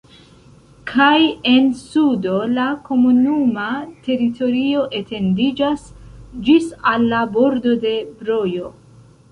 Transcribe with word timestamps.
Kaj 0.91 1.17
en 1.51 1.67
sudo 1.81 2.39
la 2.55 2.65
komunuma 2.89 3.67
teritorio 4.09 4.87
etendiĝas 5.03 5.85
ĝis 6.49 6.75
al 6.95 7.09
la 7.15 7.23
bordo 7.39 7.77
de 7.87 7.95
Brojo. 8.25 8.77